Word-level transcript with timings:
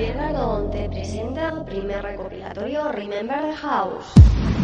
Javier 0.00 0.16
Gardón 0.16 0.70
te 0.70 0.88
presenta 0.88 1.62
primer 1.66 2.02
recopilatorio 2.02 2.90
Remember 2.90 3.42
the 3.42 3.54
House. 3.54 4.59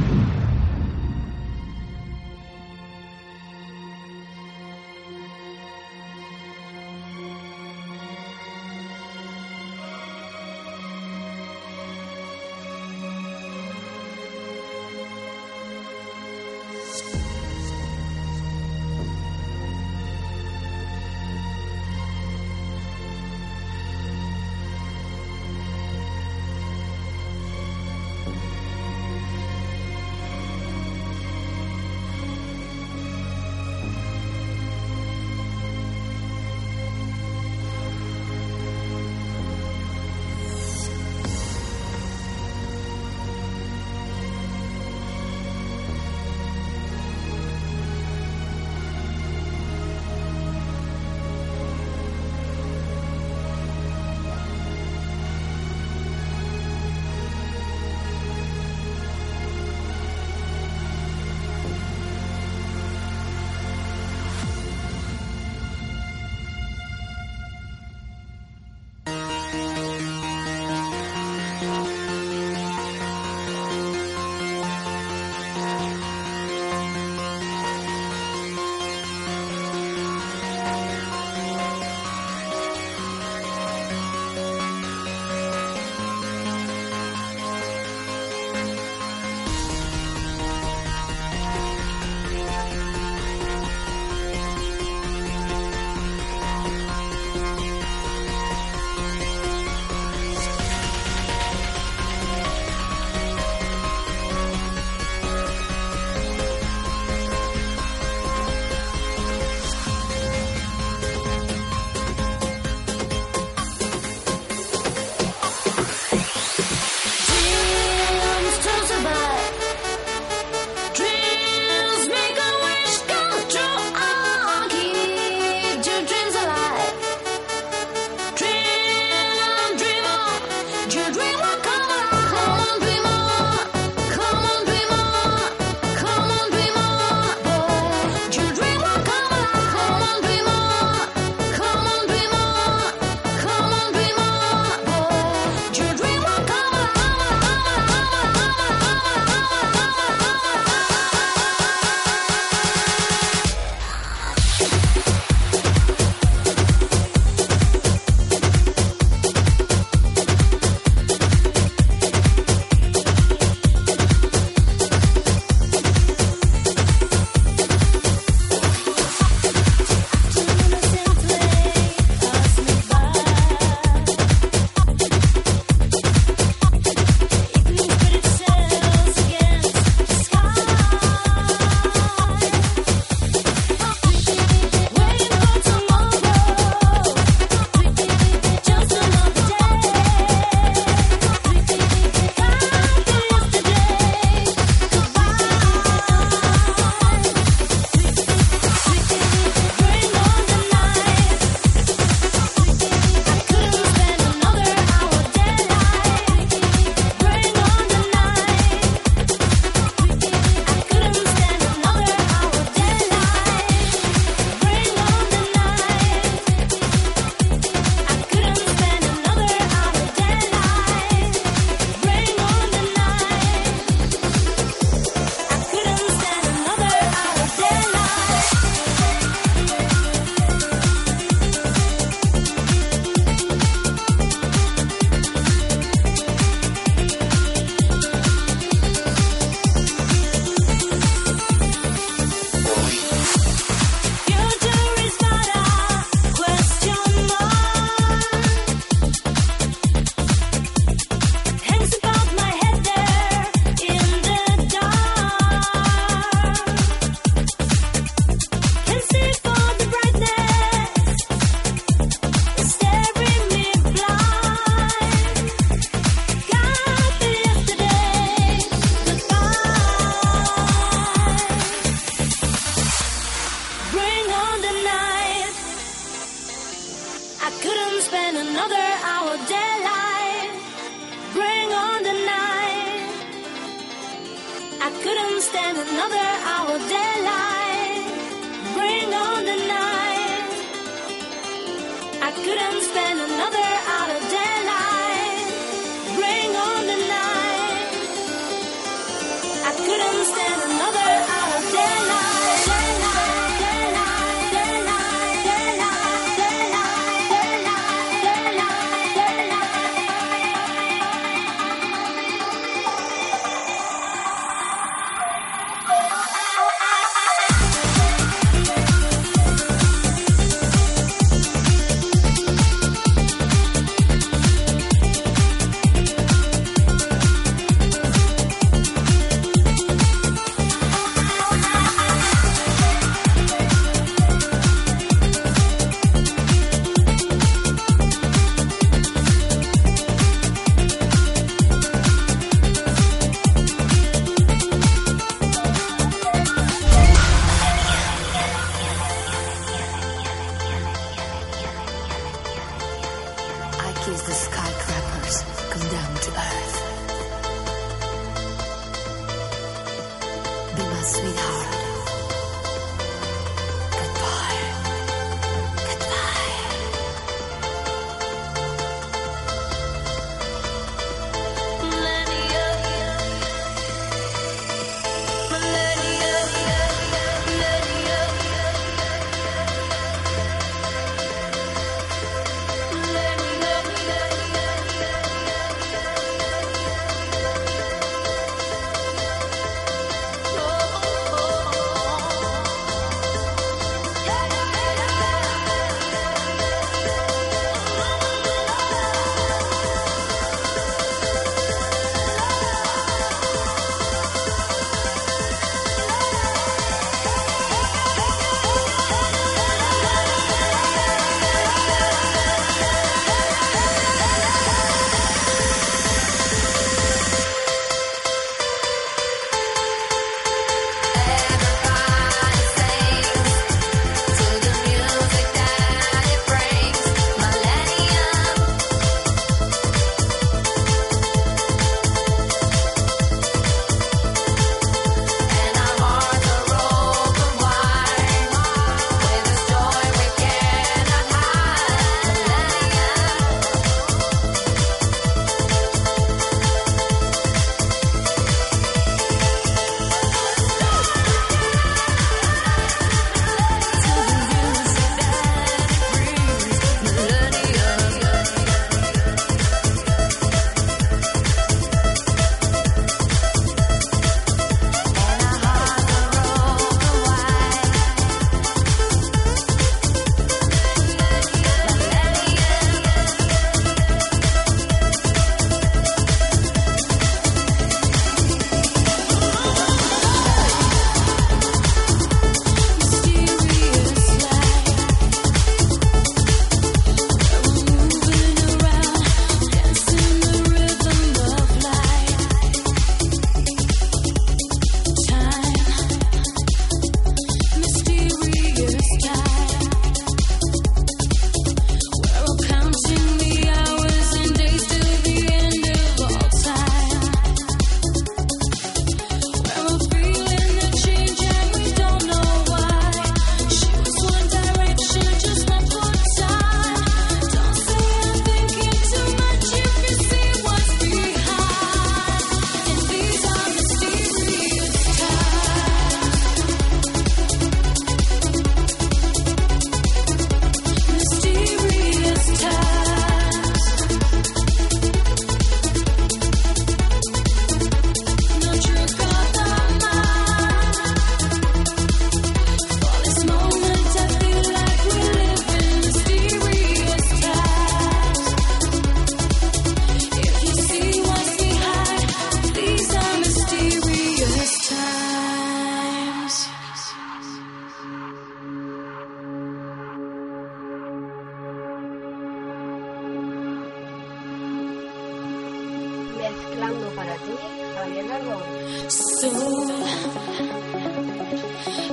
So 568.08 569.50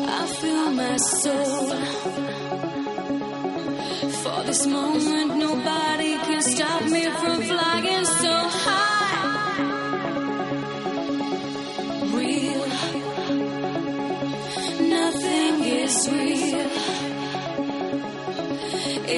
I 0.08 0.26
feel 0.40 0.72
my 0.72 0.98
soul 0.98 1.70
for 4.22 4.44
this 4.44 4.66
moment. 4.66 5.38
Nobody 5.38 6.18
can 6.18 6.42
stop 6.42 6.84
me 6.86 7.04
from 7.04 7.42
flying 7.44 8.06
so 8.06 8.34
high. 8.64 9.60
Real, 12.18 12.68
nothing 14.90 15.64
is 15.64 16.10
real 16.12 16.70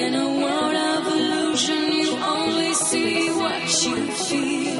in 0.02 0.14
a 0.14 0.28
world 0.42 0.76
of 0.76 1.06
illusion. 1.16 1.92
You 1.92 2.10
only 2.16 2.74
see 2.74 3.30
what 3.30 3.62
you 3.86 3.96
feel. 4.12 4.75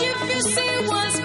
you 0.00 0.40
see 0.42 0.78
was 0.88 1.23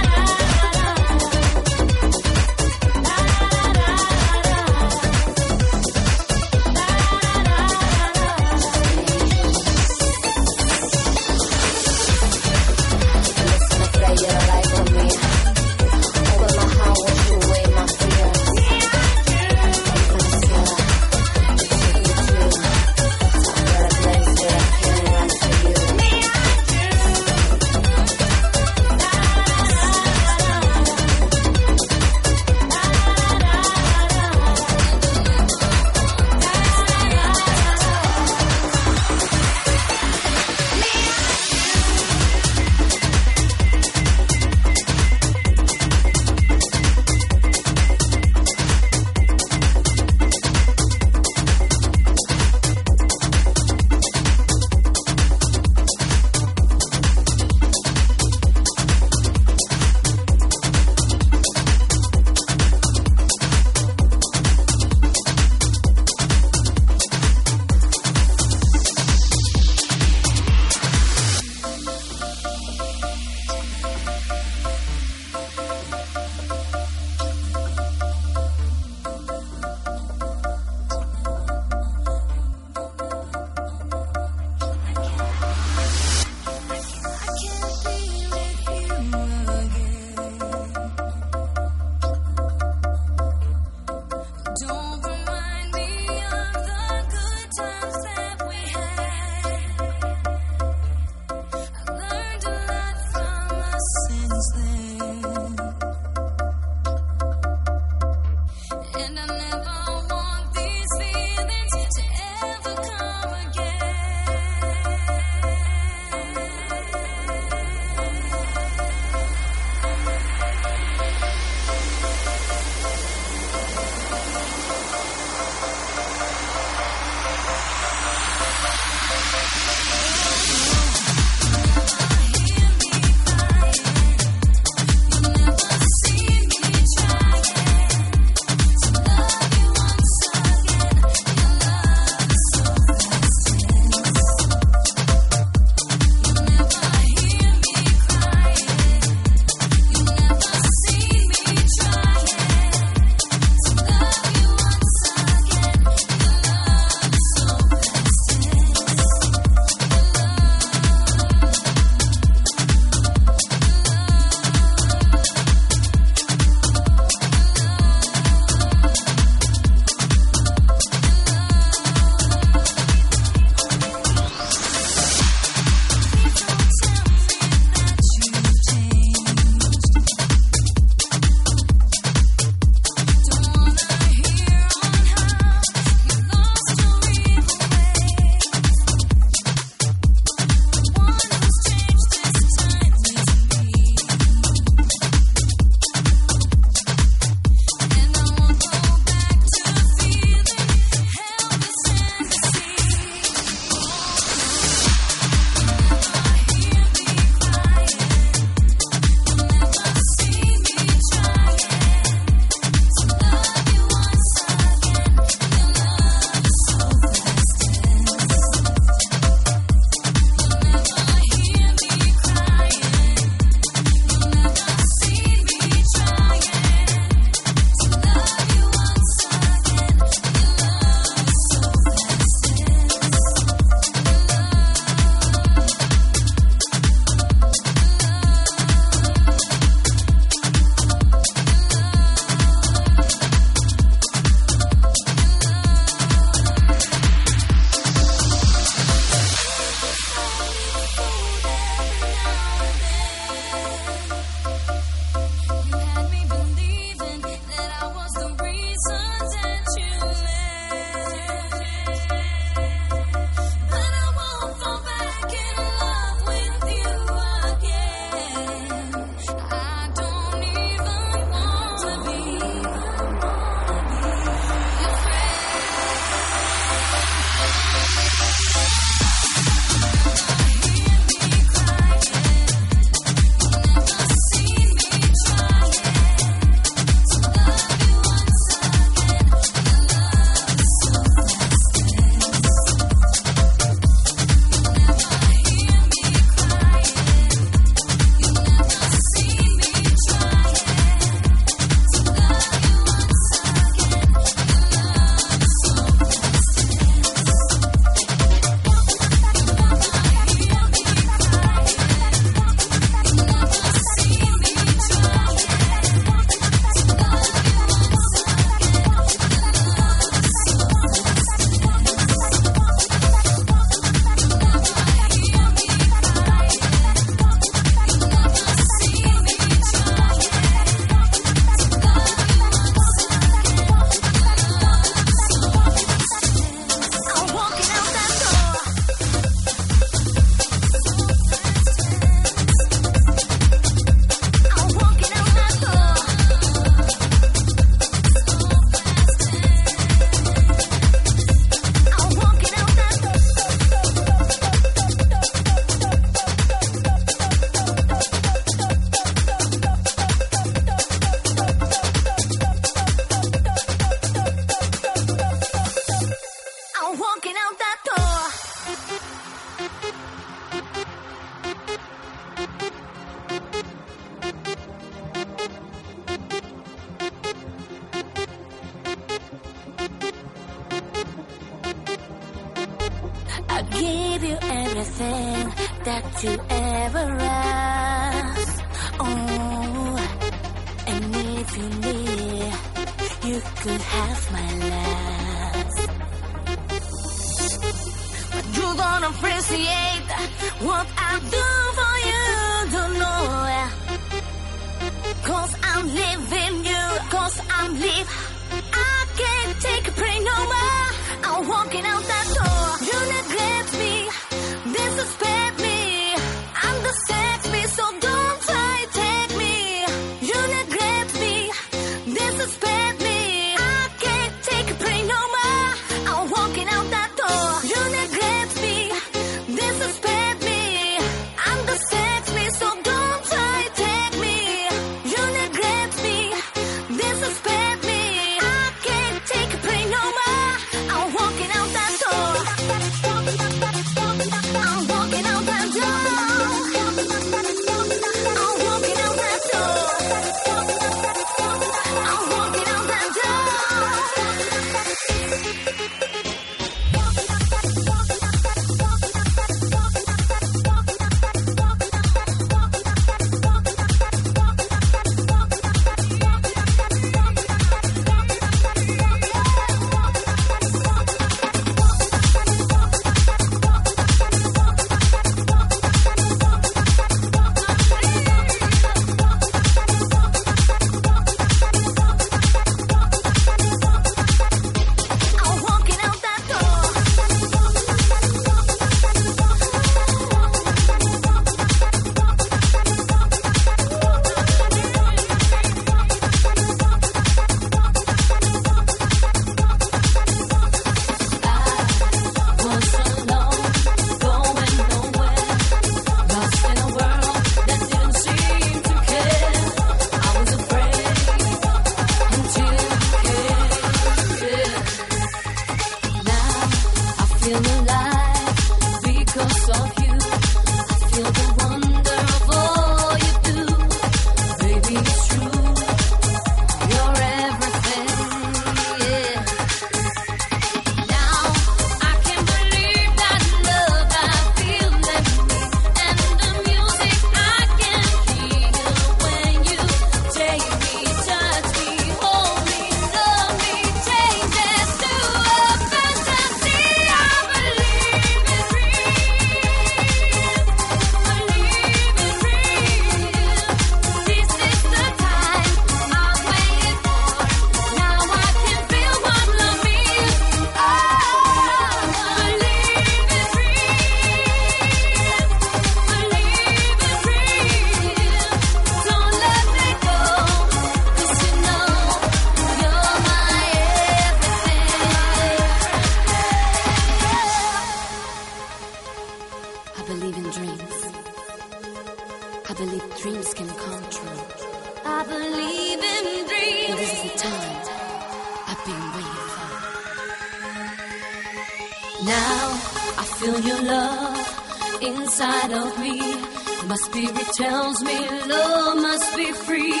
My 596.96 597.02
spirit 597.02 597.46
tells 597.58 598.02
me 598.02 598.18
love 598.48 598.96
must 598.96 599.36
be 599.36 599.52
free, 599.52 600.00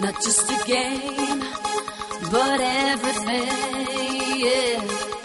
not 0.00 0.14
just 0.22 0.48
a 0.48 0.66
game, 0.68 1.40
but 2.30 2.60
everything. 2.60 3.48
Yeah. 4.38 5.17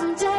Give 0.00 0.33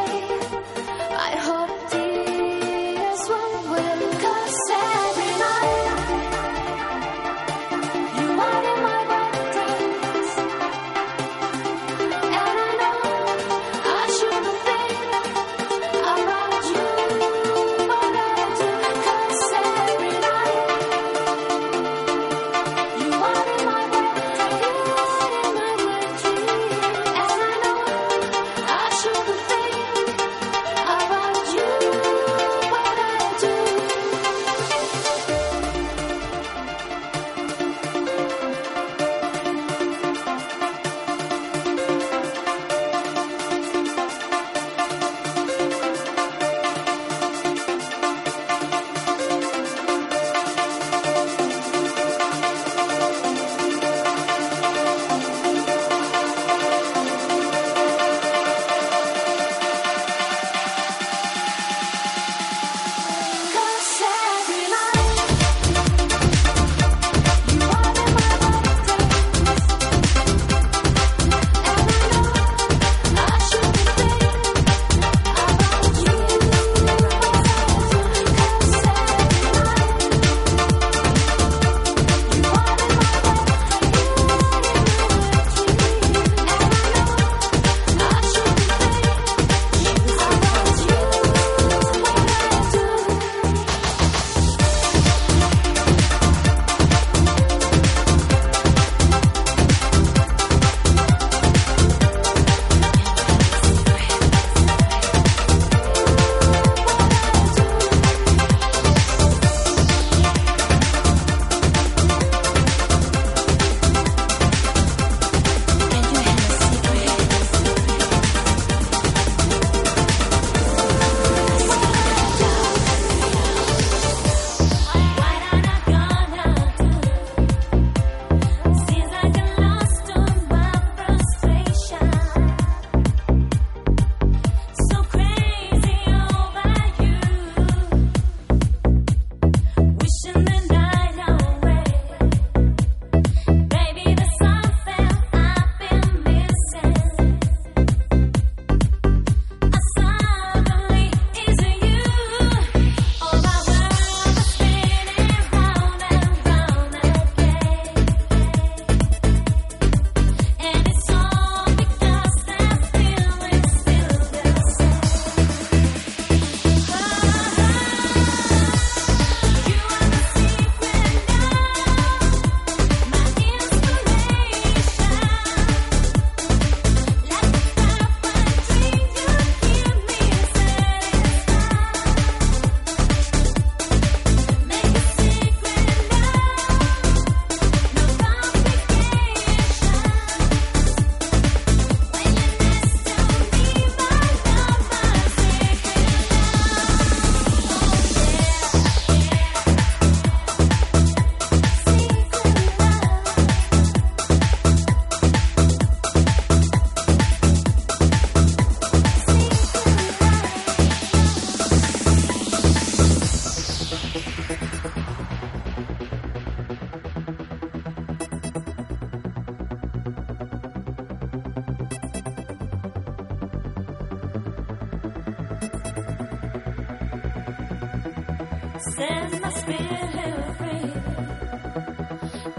Set 228.78 229.40
my 229.40 229.50
spirit 229.50 230.56
free. 230.58 230.92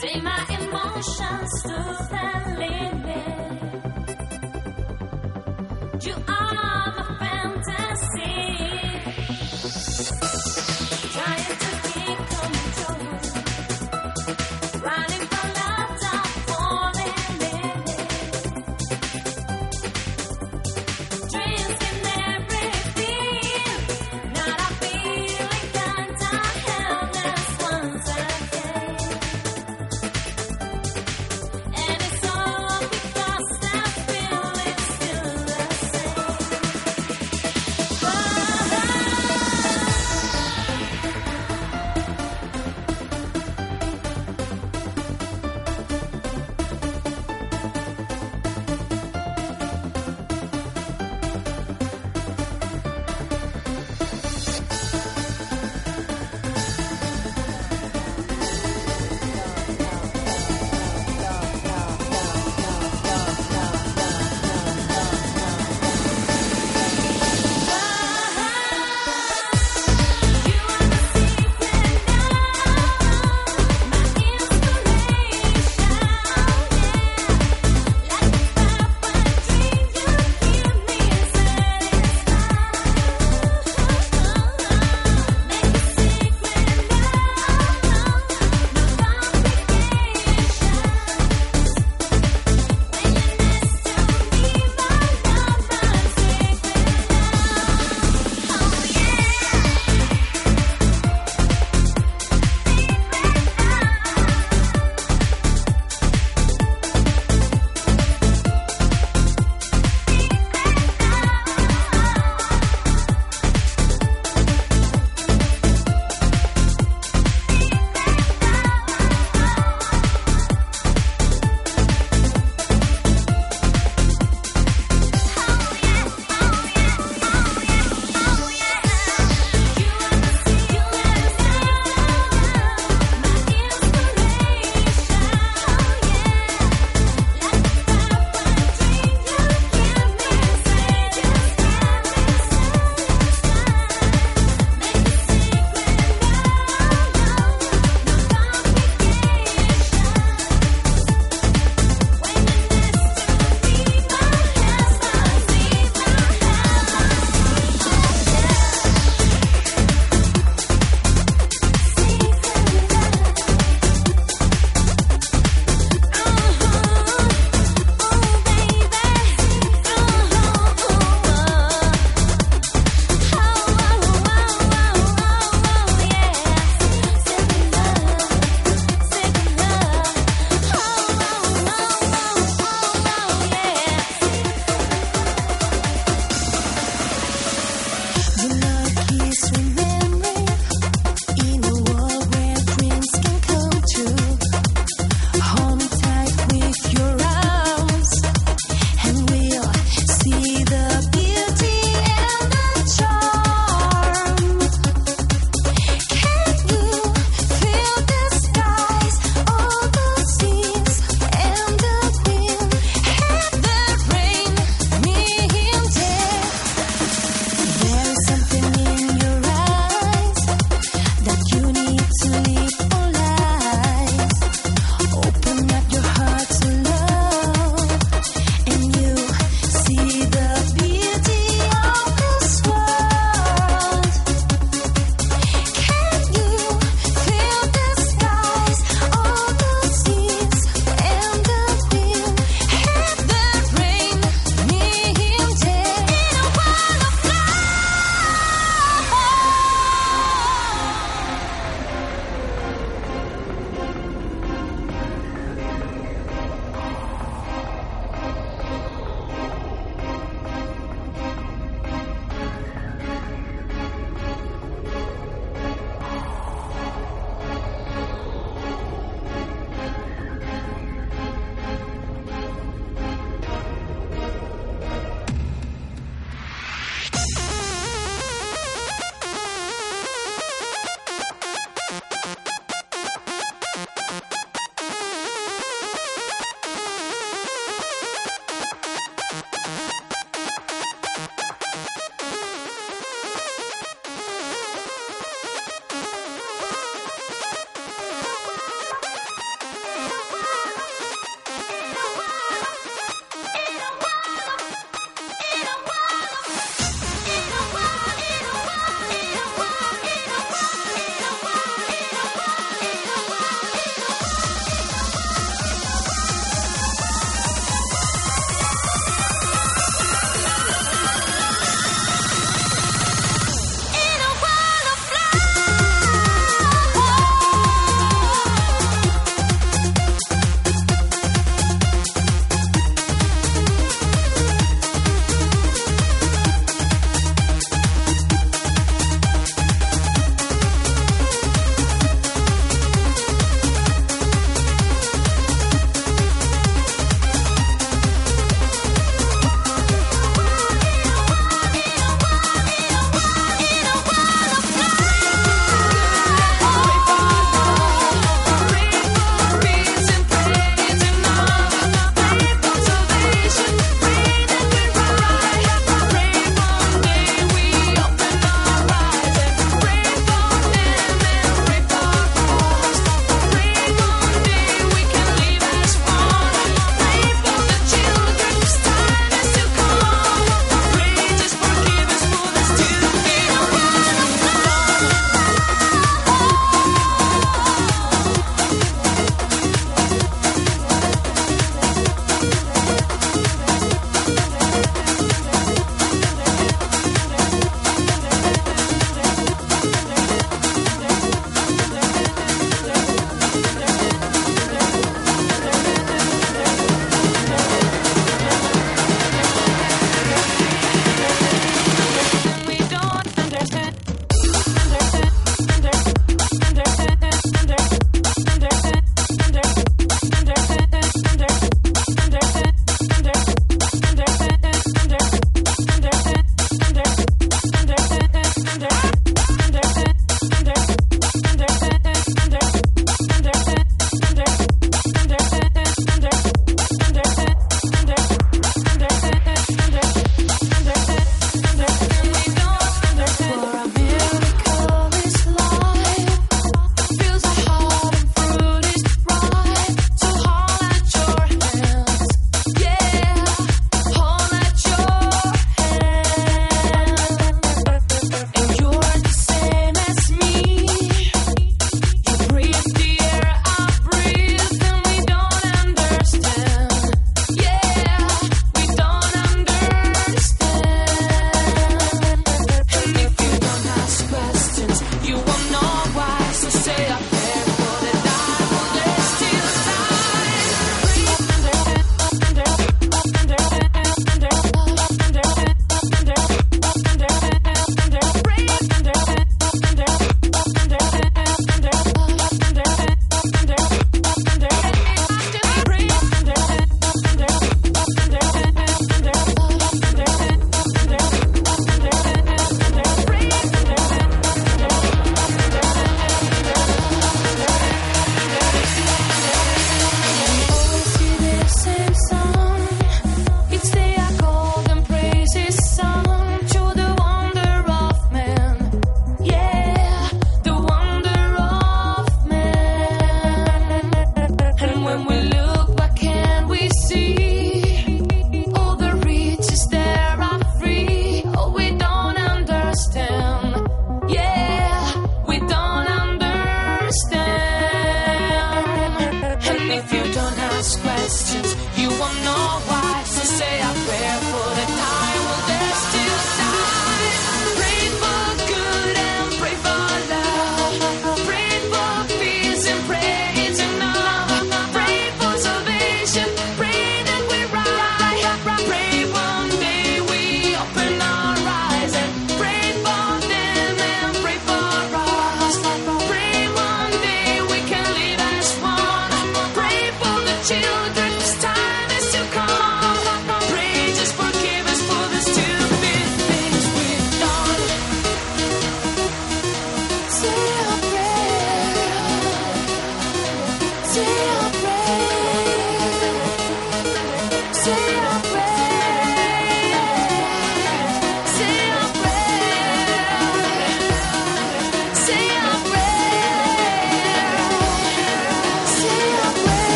Take 0.00 0.22
my 0.24 0.44
emotions 0.58 1.62
to 1.62 1.99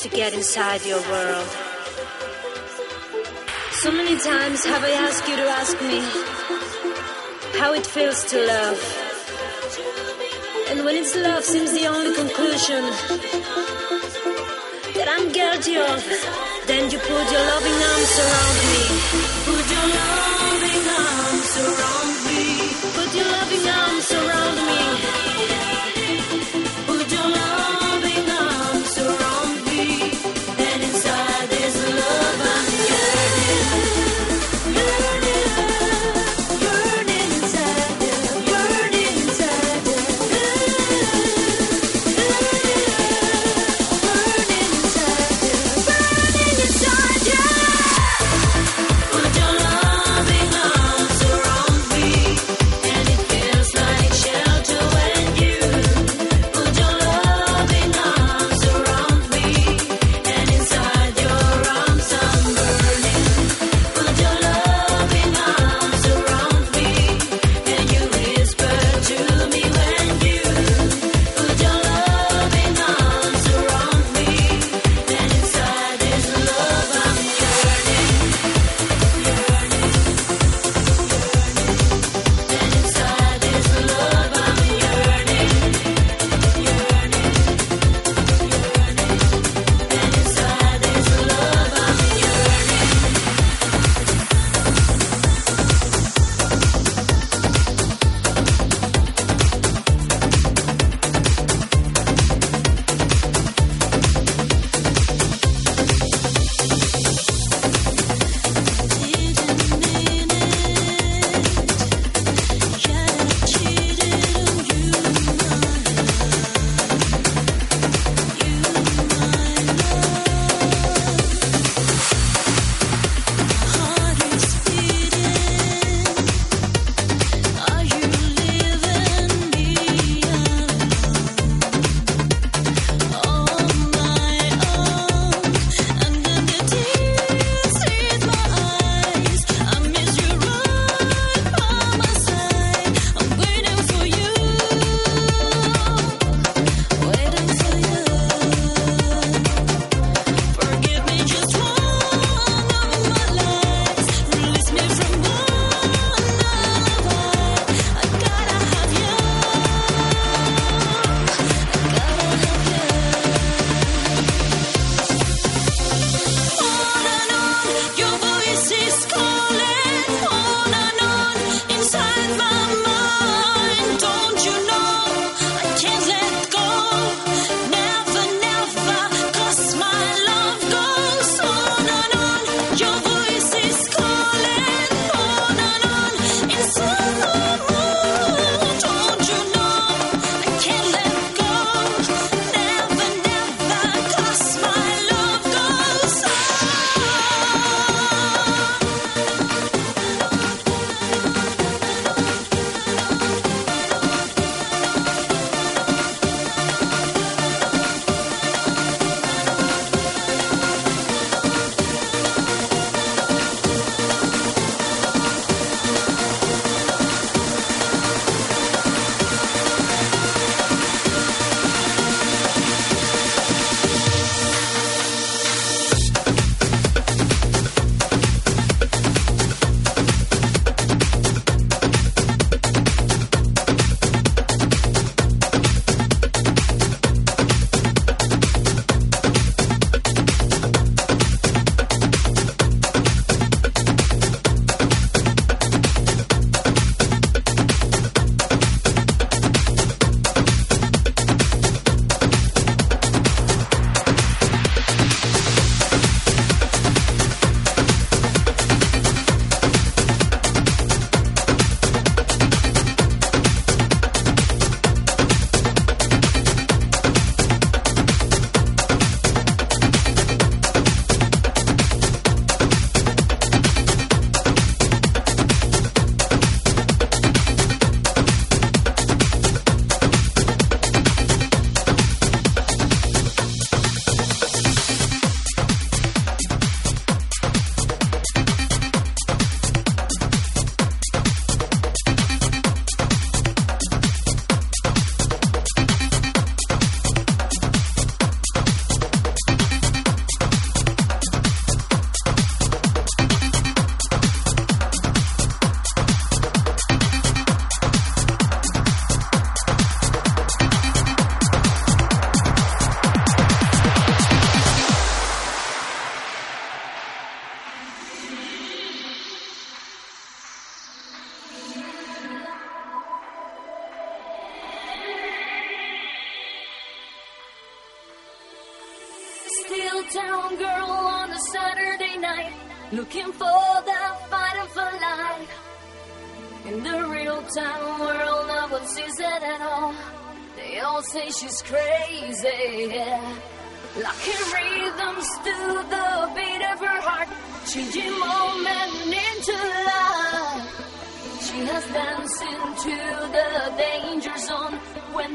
to 0.00 0.08
get 0.08 0.32
inside 0.32 0.84
your 0.86 1.00
world. 1.10 1.48
So 3.82 3.90
many 3.90 4.16
times 4.18 4.64
have 4.64 4.82
I 4.84 4.92
asked 4.92 5.28
you 5.28 5.36
to 5.36 5.42
ask 5.42 5.80
me 5.82 6.00
how 7.58 7.74
it 7.74 7.86
feels 7.86 8.24
to 8.26 8.46
love. 8.46 8.78
And 10.70 10.84
when 10.84 10.96
it's 10.96 11.14
love 11.16 11.44
seems 11.44 11.72
the 11.72 11.86
only 11.86 12.14
conclusion 12.14 12.82
that 14.96 15.08
I'm 15.14 15.32
guilty 15.32 15.76
of, 15.76 16.00
then 16.66 16.90
you 16.90 16.98
put 16.98 17.24
your 17.34 17.44
loving 17.52 17.78
arms 17.90 18.14
around 18.24 18.58
me. 18.70 18.82
Put 19.50 19.66
your 19.74 19.88
loving 19.98 20.88
arms 20.88 21.52
around 21.58 21.96
me. 21.96 22.01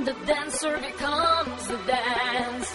the 0.07 0.13
dancer 0.25 0.77
becomes 0.77 1.67
the 1.67 1.77
dance. 1.85 2.66